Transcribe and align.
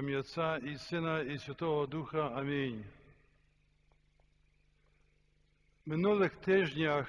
Ім'я 0.00 0.18
Отця 0.18 0.56
і 0.56 0.78
Сина, 0.78 1.20
і 1.20 1.38
Святого 1.38 1.86
Духа. 1.86 2.28
Амінь. 2.28 2.84
Минулих 5.86 6.36
тижнях 6.36 7.08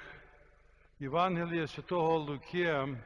Євангелія 0.98 1.66
Святого 1.66 2.18
Луки 2.18 2.96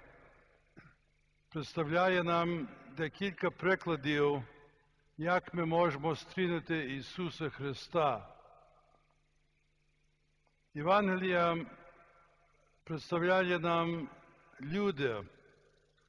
представляє 1.49 2.23
нам 2.23 2.69
декілька 2.97 3.51
прикладів, 3.51 4.43
як 5.17 5.55
ми 5.55 5.65
можемо 5.65 6.17
стрінути 6.17 6.95
Ісуса 6.95 7.51
Христа. 7.51 8.35
Євангелія 10.75 11.67
представляє 12.85 13.59
нам 13.59 14.09
люди, 14.61 15.25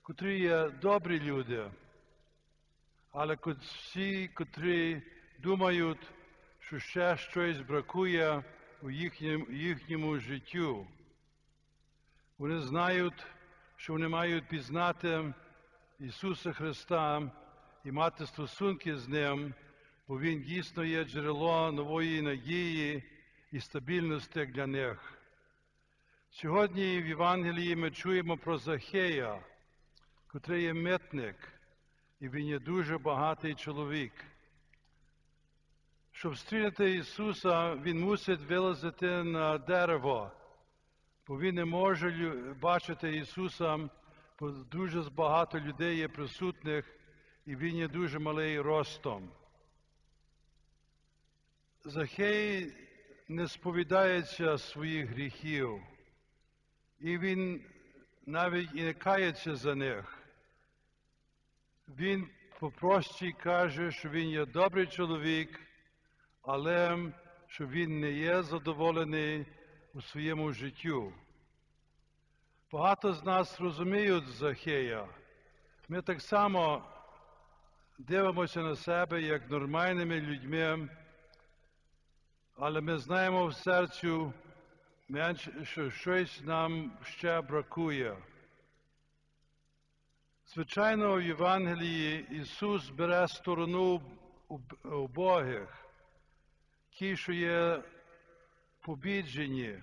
котрі 0.02 0.40
є 0.40 0.70
добрі 0.70 1.20
люди, 1.20 1.72
але 3.14 3.38
всі, 3.62 4.28
котрі 4.28 5.02
думають, 5.40 6.12
що 6.60 6.80
ще 6.80 7.18
щось 7.18 7.62
бракує 7.62 8.44
у 8.82 8.92
їхньому, 8.92 9.46
їхньому 9.52 10.20
життю. 10.20 10.88
Вони 12.38 12.60
знають, 12.60 13.26
що 13.76 13.94
вони 13.94 14.08
мають 14.08 14.48
пізнати 14.48 15.34
Ісуса 16.00 16.54
Христа 16.54 17.32
і 17.86 17.92
мати 17.92 18.26
стосунки 18.26 18.98
з 18.98 19.08
Ним, 19.08 19.54
бо 20.08 20.20
Він 20.20 20.42
дійсно 20.42 20.84
є 20.84 21.04
джерело 21.04 21.72
нової 21.72 22.22
надії 22.22 23.04
і 23.52 23.60
стабільності 23.60 24.46
для 24.46 24.68
них. 24.68 25.14
Сьогодні 26.30 27.02
в 27.02 27.08
Євангелії 27.08 27.76
ми 27.76 27.92
чуємо 27.92 28.38
про 28.38 28.58
Захея, 28.58 29.40
котрий 30.28 30.64
є 30.64 30.74
митник, 30.74 31.36
і 32.24 32.30
він 32.30 32.48
є 32.48 32.60
дуже 32.60 32.98
багатий 32.98 33.56
чоловік. 33.56 34.14
Щоб 36.12 36.38
стріляти 36.38 36.92
Ісуса, 36.92 37.76
Він 37.76 38.00
мусить 38.00 38.42
вилазити 38.42 39.24
на 39.24 39.58
дерево, 39.58 40.32
бо 41.28 41.40
Він 41.40 41.56
не 41.56 41.66
може 41.66 42.10
бачити 42.62 43.18
Ісуса, 43.18 43.90
бо 44.40 44.50
дуже 44.50 45.02
багато 45.02 45.60
людей 45.60 45.98
є 45.98 46.08
присутних, 46.08 46.96
і 47.46 47.56
Він 47.56 47.76
є 47.76 47.88
дуже 47.88 48.20
малий 48.20 48.60
ростом. 48.60 49.32
Захей 51.86 52.74
не 53.28 53.48
сповідається 53.48 54.58
своїх 54.58 55.10
гріхів, 55.10 55.82
і 57.00 57.18
він 57.18 57.66
навіть 58.26 58.70
і 58.74 58.84
не 58.84 58.94
кається 58.94 59.56
за 59.56 59.76
них. 59.76 60.23
Він 61.98 62.30
попрості 62.60 63.32
каже, 63.32 63.92
що 63.92 64.10
він 64.10 64.30
є 64.30 64.46
добрий 64.46 64.88
чоловік, 64.88 65.60
але 66.42 66.98
що 67.48 67.68
він 67.68 68.00
не 68.00 68.12
є 68.12 68.44
задоволений 68.44 69.46
у 69.94 70.02
своєму 70.02 70.54
життю. 70.54 71.14
Багато 72.72 73.14
з 73.14 73.24
нас 73.24 73.62
розуміють 73.62 74.28
Захея. 74.28 75.08
Ми 75.90 76.02
так 76.02 76.22
само 76.22 76.84
дивимося 77.98 78.62
на 78.62 78.76
себе 78.76 79.22
як 79.22 79.50
нормальними 79.50 80.22
людьми, 80.22 80.90
але 82.56 82.82
ми 82.82 82.98
знаємо 82.98 83.48
в 83.48 83.56
серцю, 83.56 84.34
що 85.64 85.90
щось 85.90 86.42
нам 86.44 86.98
ще 87.04 87.42
бракує. 87.42 88.18
Звичайно, 90.54 91.16
в 91.16 91.22
Євангелії 91.22 92.28
Ісус 92.32 92.90
бере 92.90 93.28
сторону 93.28 94.02
убогих, 94.84 95.86
ті, 96.90 97.18
що 97.18 97.34
є 97.34 97.84
побіджені. 98.82 99.80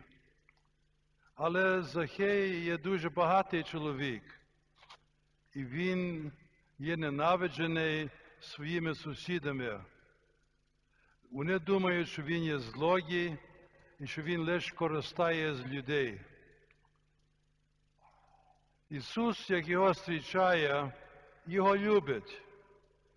Але 1.34 1.82
Захей 1.82 2.64
є 2.64 2.78
дуже 2.78 3.11
багатий 3.11 3.62
чоловік, 3.62 4.22
і 5.55 5.64
він 5.64 6.33
є 6.78 6.96
ненавиджений 6.96 8.11
своїми 8.40 8.95
сусідами. 8.95 9.84
Вони 11.30 11.58
думають, 11.58 12.08
що 12.08 12.22
він 12.22 12.45
є 12.45 12.58
злодій 12.58 13.36
і 14.00 14.06
що 14.06 14.22
він 14.22 14.40
лише 14.40 14.74
користає 14.74 15.55
з 15.55 15.66
людей. 15.66 16.20
Ісус, 18.90 19.51
як 19.51 19.68
його 19.68 19.95
зустрічає, 19.95 20.92
його 21.46 21.77
любить 21.77 22.42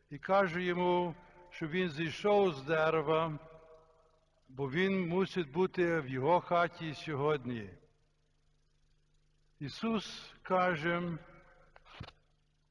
і 0.09 0.17
каже 0.17 0.63
йому, 0.63 1.15
що 1.49 1.67
він 1.67 1.89
зійшов 1.89 2.53
з 2.53 2.61
дерева, 2.61 3.39
бо 4.49 4.69
він 4.69 5.07
мусить 5.07 5.51
бути 5.51 5.99
в 5.99 6.09
його 6.09 6.41
хаті 6.41 6.93
сьогодні. 6.93 7.69
Ісус 9.59 10.33
каже, 10.41 11.17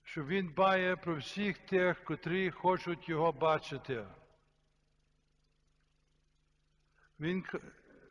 що 0.04 0.24
Він 0.24 0.48
дбає 0.48 0.96
про 0.96 1.16
всіх 1.16 1.58
тих, 1.58 2.04
котрі 2.04 2.50
хочуть 2.50 3.08
Його 3.08 3.32
бачити. 3.32 4.06
Він, 7.20 7.44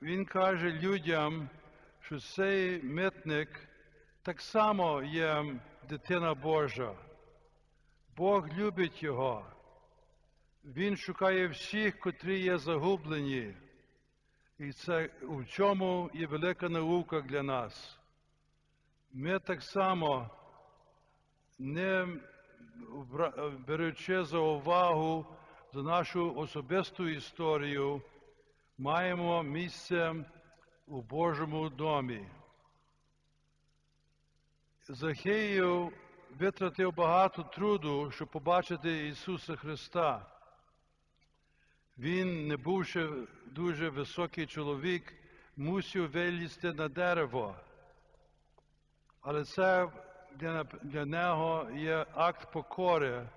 він 0.01 0.25
каже 0.25 0.71
людям, 0.71 1.49
що 2.01 2.19
цей 2.19 2.83
митник 2.83 3.70
так 4.23 4.41
само 4.41 5.03
є 5.03 5.55
дитина 5.89 6.33
Божа. 6.33 6.95
Бог 8.17 8.47
любить 8.57 9.03
його. 9.03 9.45
Він 10.65 10.97
шукає 10.97 11.47
всіх, 11.47 11.99
котрі 11.99 12.39
є 12.39 12.57
загублені. 12.57 13.55
І 14.59 14.71
це 14.71 15.09
у 15.21 15.43
чому 15.43 16.09
є 16.13 16.27
велика 16.27 16.69
наука 16.69 17.21
для 17.21 17.43
нас. 17.43 17.99
Ми 19.13 19.39
так 19.39 19.61
само, 19.61 20.29
не 21.59 22.07
беручи 23.67 24.23
за 24.23 24.37
увагу 24.37 25.25
за 25.73 25.81
нашу 25.81 26.35
особисту 26.35 27.07
історію, 27.07 28.01
маємо 28.77 29.43
місце 29.43 30.15
у 30.87 31.01
Божому 31.01 31.69
домі. 31.69 32.27
Захеїв 34.93 35.93
витратив 36.39 36.95
багато 36.95 37.43
труду, 37.43 38.11
щоб 38.11 38.27
побачити 38.27 39.07
Ісуса 39.07 39.55
Христа. 39.55 40.25
Він, 41.97 42.47
не 42.47 42.57
бувши 42.57 43.09
дуже 43.45 43.89
високий 43.89 44.45
чоловік, 44.45 45.13
мусив 45.57 46.11
вилізти 46.11 46.73
на 46.73 46.87
дерево. 46.87 47.55
Але 49.21 49.43
це 49.43 49.91
для, 50.35 51.05
нього 51.05 51.69
є 51.75 52.05
акт 52.13 52.51
покори, 52.51 53.29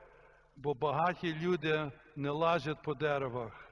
бо 0.57 0.75
багаті 0.75 1.35
люди 1.35 1.93
не 2.17 2.31
лазять 2.31 2.83
по 2.83 2.95
деревах. 2.95 3.69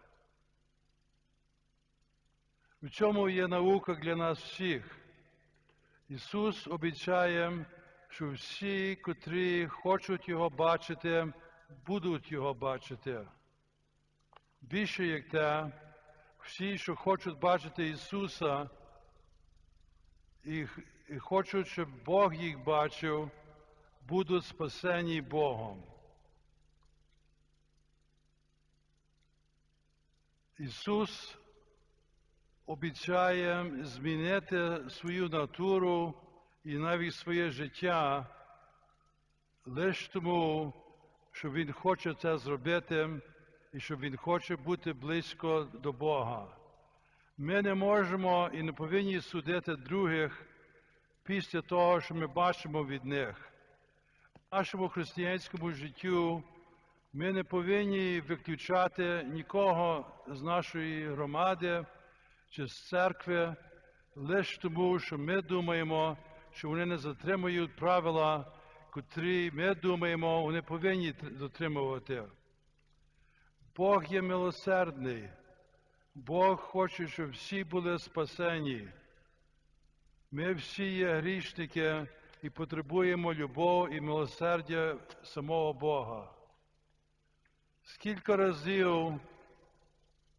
В 2.82 2.91
чому 2.91 3.28
є 3.28 3.49
наука 3.49 3.94
для 3.94 4.16
нас 4.16 4.38
всіх? 4.38 5.01
Ісус 6.08 6.66
обіцяє, 6.66 7.66
що 8.08 8.30
всі, 8.30 8.96
котрі 8.96 9.66
хочуть 9.66 10.28
Його 10.28 10.50
бачити, 10.50 11.32
будуть 11.86 12.32
Його 12.32 12.54
бачити. 12.54 13.28
Більше 14.60 15.06
як 15.06 15.28
те, 15.28 15.72
всі, 16.38 16.78
що 16.78 16.96
хочуть 16.96 17.38
бачити 17.38 17.88
Ісуса, 17.88 18.70
і, 20.44 20.66
хочуть, 21.18 21.68
щоб 21.68 22.04
Бог 22.04 22.34
їх 22.34 22.64
бачив, 22.64 23.30
будуть 24.08 24.44
спасені 24.44 25.20
Богом. 25.20 25.84
Ісус 30.58 31.38
обіцяє 32.67 33.67
змінити 33.82 34.91
свою 34.91 35.29
натуру 35.29 36.14
і 36.64 36.75
навіть 36.75 37.14
своє 37.14 37.50
життя 37.50 38.26
лише 39.67 40.12
тому, 40.12 40.73
що 41.32 41.50
Він 41.50 41.73
хоче 41.73 42.14
це 42.14 42.38
зробити 42.38 43.20
і 43.73 43.81
що 43.81 43.97
Він 43.97 44.17
хоче 44.17 44.56
бути 44.56 44.93
близько 44.93 45.69
до 45.75 45.93
Бога. 45.93 46.47
Ми 47.38 47.62
не 47.62 47.75
можемо 47.75 48.50
і 48.53 48.62
не 48.62 48.73
повинні 48.73 49.20
судити 49.20 49.76
других 49.76 50.47
після 51.25 51.62
того, 51.62 52.00
що 52.00 52.15
ми 52.15 52.26
бачимо 52.26 52.85
від 52.85 53.05
них. 53.05 53.53
В 54.50 54.55
нашому 54.56 54.88
християнському 54.88 55.73
життю 55.73 56.43
ми 57.12 57.32
не 57.32 57.44
повинні 57.44 58.20
виключати 58.20 59.23
нікого 59.32 60.06
з 60.29 60.43
нашої 60.43 61.08
громади 61.08 61.85
чи 62.52 62.66
з 62.66 62.88
церкви 62.88 63.56
лише 64.14 64.60
тому, 64.60 64.99
що 64.99 65.19
ми 65.19 65.43
думаємо, 65.43 66.16
що 66.52 66.69
вони 66.69 66.87
не 66.87 66.99
затримують 66.99 67.76
правила, 67.76 68.52
котрі 68.90 69.50
ми 69.50 69.75
думаємо, 69.75 70.43
вони 70.43 70.62
повинні 70.62 71.12
дотримувати. 71.12 72.22
Бог 73.76 74.04
є 74.04 74.22
милосердний. 74.22 75.28
Бог 76.14 76.60
хоче, 76.60 77.08
щоб 77.08 77.31
всі 77.31 77.64
були 77.64 77.99
спасені. 77.99 78.88
Ми 80.31 80.55
всі 80.55 80.84
є 80.84 81.14
грішники 81.14 82.06
і 82.43 82.50
потребуємо 82.50 83.34
любов 83.34 83.94
і 83.94 84.00
милосердя 84.00 84.96
самого 85.22 85.72
Бога. 85.72 86.32
Скільки 87.82 88.37
разів 88.37 89.20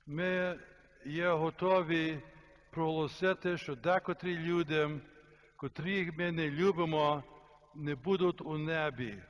ми 0.05 0.59
є 1.05 1.29
готові 1.29 2.19
проголосити, 2.69 3.57
що 3.57 3.75
декотрі 3.75 4.37
люди, 4.37 5.01
котрих 5.55 6.17
ми 6.17 6.31
не 6.31 6.49
любимо, 6.49 7.23
не 7.75 7.95
будуть 7.95 8.41
у 8.41 8.57
небі, 8.57 9.23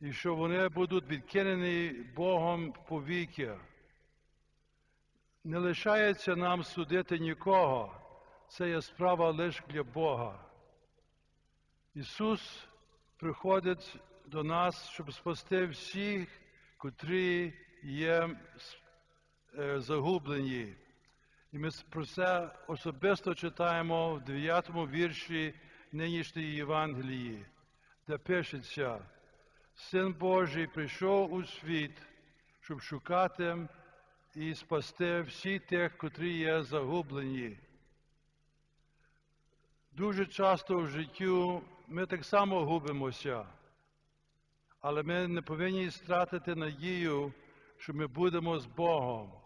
і 0.00 0.12
що 0.12 0.34
вони 0.34 0.68
будуть 0.68 1.08
відкинені 1.08 1.88
Богом 2.16 2.74
повіки. 2.88 3.54
Не 5.44 5.58
лишається 5.58 6.36
нам 6.36 6.64
судити 6.64 7.18
нікого. 7.18 7.98
Це 8.48 8.68
є 8.68 8.82
справа 8.82 9.30
лише 9.30 9.62
для 9.68 9.82
Бога. 9.82 10.44
Ісус 11.94 12.68
приходить 13.16 13.96
до 14.26 14.44
нас, 14.44 14.88
щоб 14.90 15.12
спасти 15.12 15.66
всіх, 15.66 16.28
котрі 16.76 17.54
є 17.82 18.30
загублені. 19.76 20.74
І 21.52 21.58
ми 21.58 21.70
про 21.90 22.06
це 22.06 22.50
особисто 22.66 23.34
читаємо 23.34 24.14
в 24.14 24.20
9 24.20 24.70
вірші 24.70 25.54
нинішньої 25.92 26.54
Євангелії, 26.54 27.46
де 28.08 28.18
пишеться, 28.18 28.98
Син 29.74 30.12
Божий 30.12 30.66
прийшов 30.66 31.32
у 31.32 31.44
світ, 31.44 32.02
щоб 32.60 32.80
шукати 32.80 33.68
і 34.34 34.54
спасти 34.54 35.20
всіх 35.20 35.66
тих, 35.66 35.96
котрі 35.96 36.38
є 36.38 36.62
загублені. 36.62 37.58
Дуже 39.92 40.26
часто 40.26 40.78
в 40.78 40.88
життю 40.88 41.62
ми 41.88 42.06
так 42.06 42.24
само 42.24 42.64
губимося, 42.64 43.46
але 44.80 45.02
ми 45.02 45.28
не 45.28 45.42
повинні 45.42 45.90
стратити 45.90 46.54
надію, 46.54 47.32
що 47.76 47.94
ми 47.94 48.06
будемо 48.06 48.58
з 48.58 48.66
Богом 48.66 49.41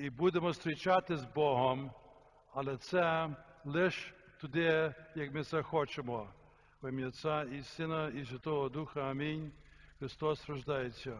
і 0.00 0.10
будемо 0.10 0.52
зустрічати 0.52 1.16
з 1.16 1.24
Богом, 1.24 1.90
але 2.54 2.76
це 2.76 3.30
лише 3.64 4.12
туди, 4.40 4.94
як 5.14 5.34
ми 5.34 5.44
це 5.44 5.62
хочемо. 5.62 6.28
В 6.82 6.88
ім'я 6.88 7.08
Отця 7.08 7.42
і 7.42 7.62
Сина, 7.62 8.08
і 8.08 8.24
Святого 8.24 8.68
Духа. 8.68 9.00
Амінь. 9.00 9.52
Христос 9.98 10.48
рождається. 10.48 11.18